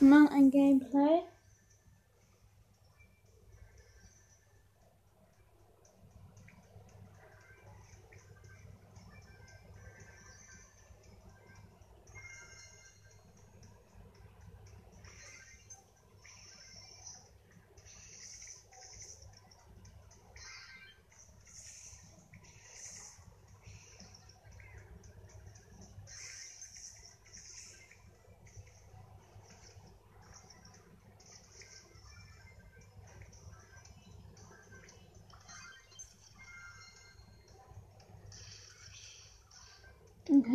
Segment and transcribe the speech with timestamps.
[0.00, 1.22] Mal ein Gameplay.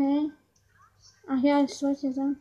[0.03, 0.31] Okay.
[1.27, 2.38] Ach ja, ich wollte ja sagen.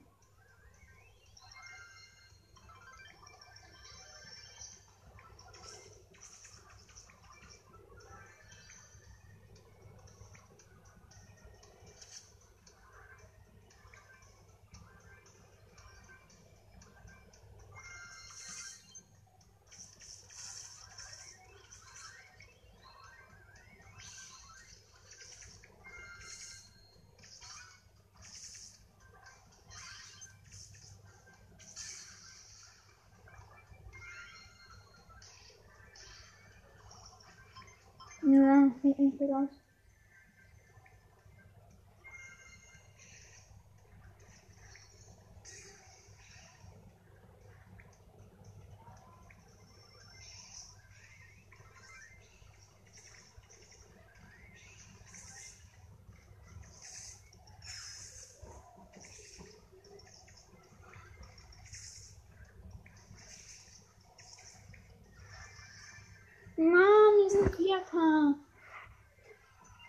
[67.73, 68.35] Vierter.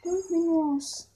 [0.02, 1.13] Fünf Minus.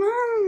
[0.00, 0.39] Mann.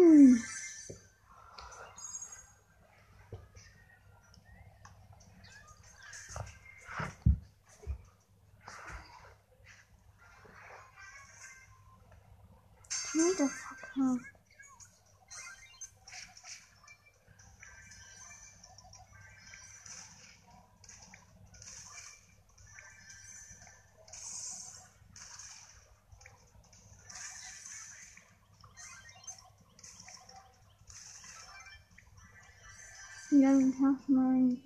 [33.33, 34.63] Ja, dann mach mal einen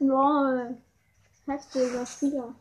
[0.00, 0.76] Lol.
[1.46, 2.54] Heftiger Spieler.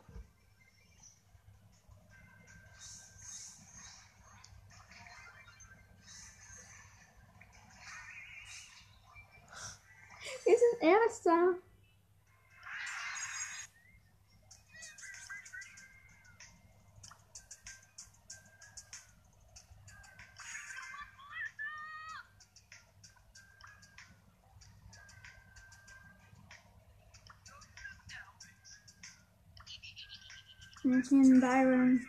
[30.90, 32.08] Und ein Byron.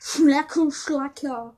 [0.00, 1.56] Schlecker, Schlecker.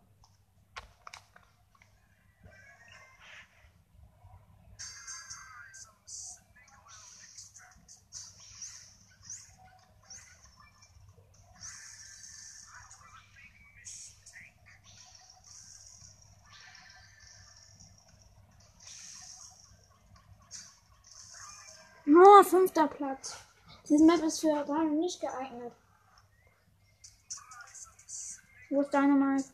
[22.07, 23.42] Oh, fünfter Platz.
[23.89, 25.73] Diese Map ist für Byron nicht geeignet.
[28.71, 29.45] Wo ist Dynamite?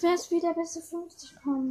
[0.00, 1.67] Wer ist wieder bis zu 50 kommen?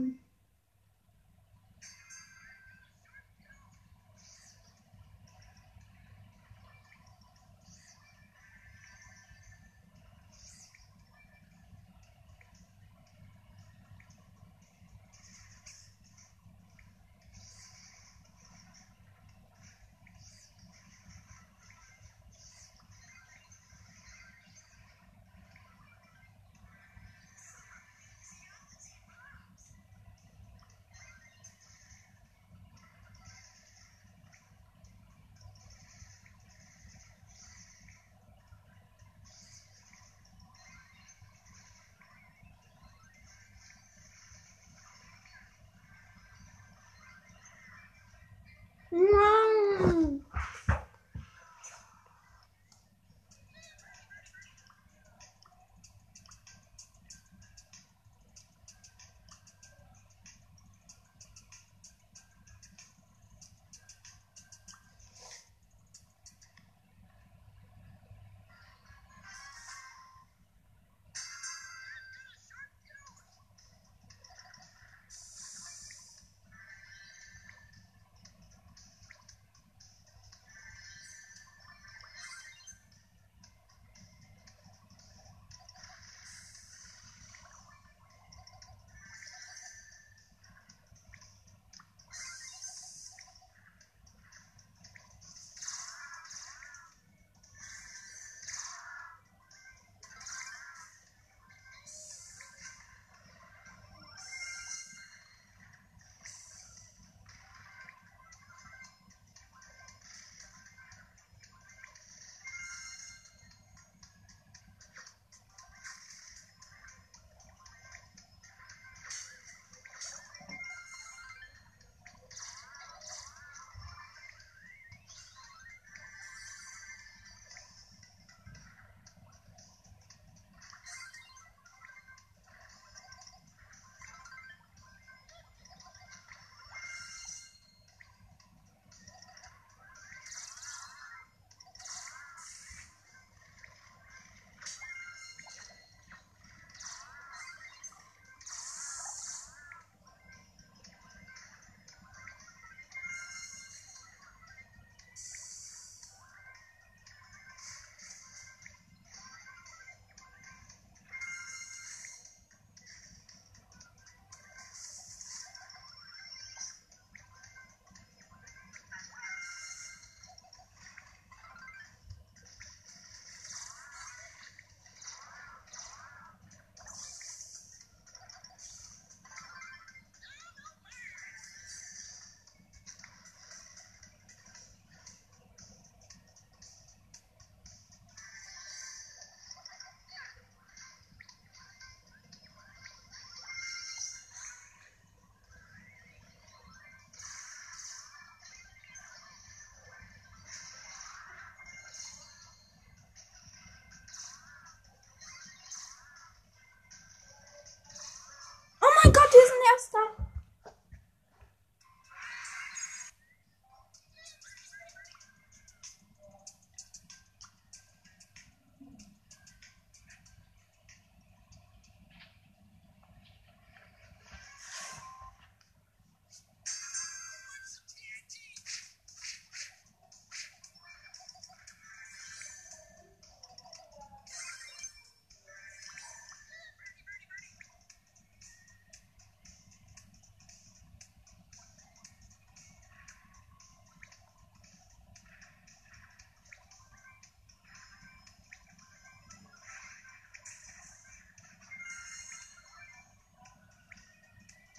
[209.73, 209.99] hasta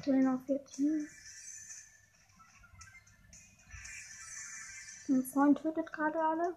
[0.08, 1.06] aktuell noch 14.
[5.08, 6.54] Mein Freund tötet gerade alle.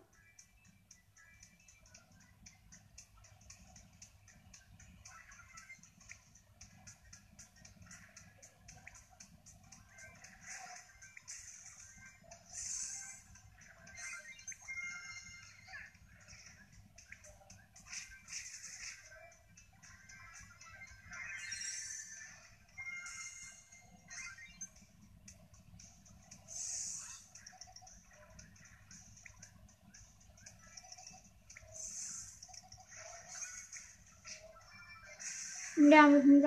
[35.89, 36.41] Ja, mit mir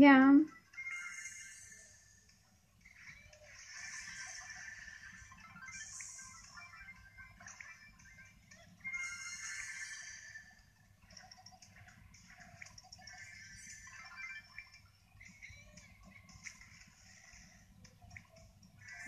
[0.00, 0.32] Ja.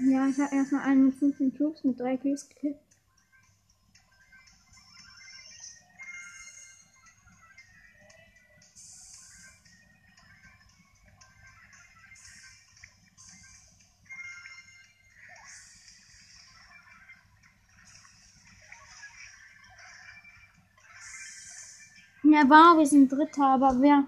[0.00, 2.89] Ja, ich habe erstmal einen mit 15 Cubes mit drei Cubes gekillt.
[22.32, 24.04] Ja, wow, wir sind Dritter, aber wer?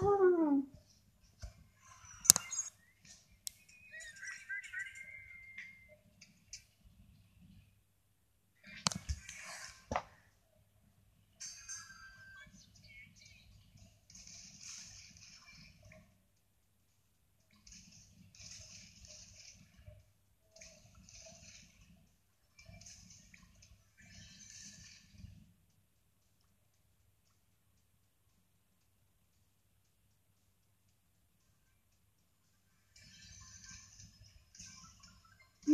[0.00, 0.81] Wir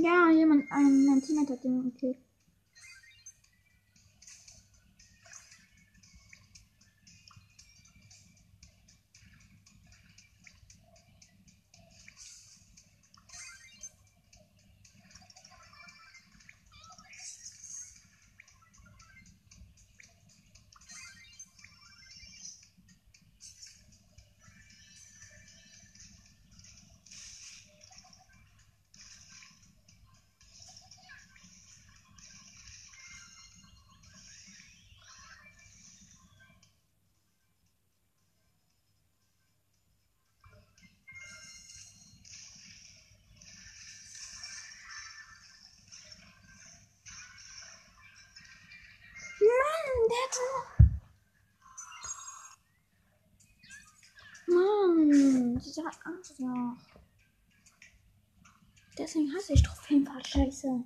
[0.02, 2.18] Ja, jemand, ein, mein Teammate hat den gekillt.
[54.46, 56.76] Mann, dieser Arschloch.
[58.96, 60.82] Deswegen hasse ich Trophäenfahrt scheiße.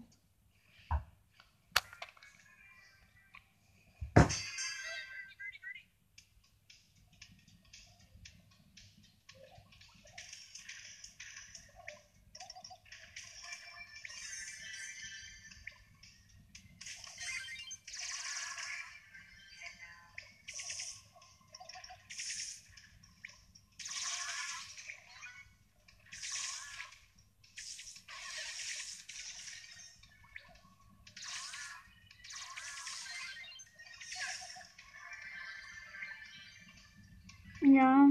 [37.63, 38.09] Ja.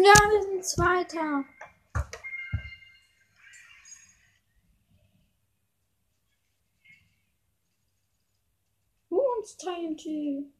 [0.00, 1.44] Ja, wir sind Zweiter.
[9.08, 10.52] Uns TNT.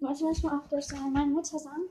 [0.00, 1.12] Warte, lass mal auf das sagen.
[1.12, 1.88] Meine Mutter sagen.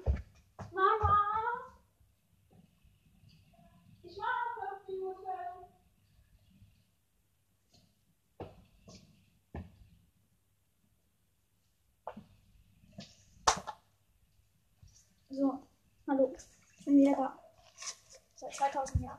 [18.74, 19.19] 告诉你啊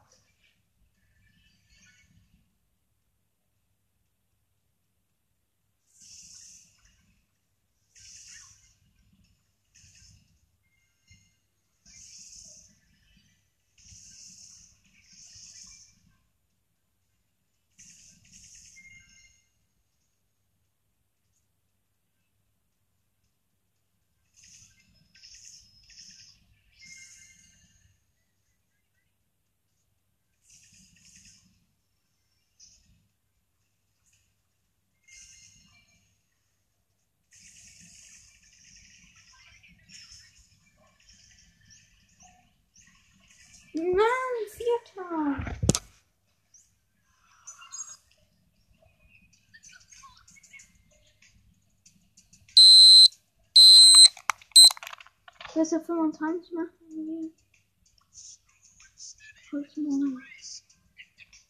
[55.63, 57.35] So 25 machen.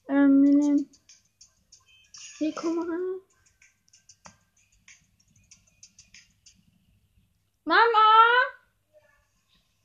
[0.08, 0.90] Ähm, wir nehmen
[2.40, 2.96] die Kamera.
[7.64, 7.78] Mama!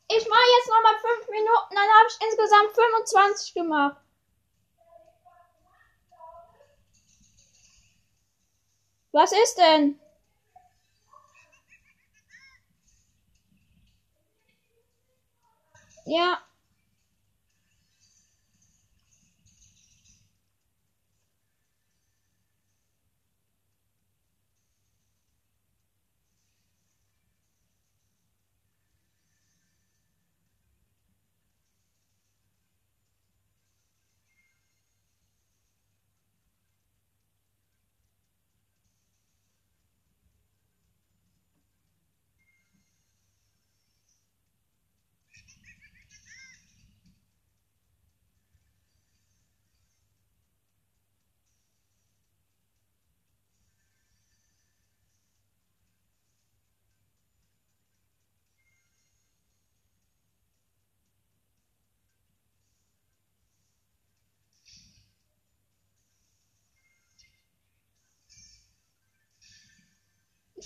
[0.08, 4.02] Ich mache jetzt noch mal 5 Minuten, dann habe ich insgesamt 25 gemacht.
[9.12, 10.00] Was ist denn?
[16.06, 16.39] Ja.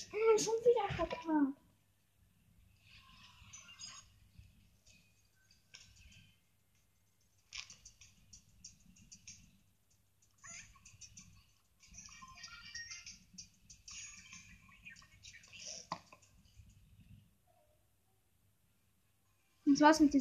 [0.07, 1.55] Bin schon wieder verkackt.
[19.79, 20.13] Das war's mit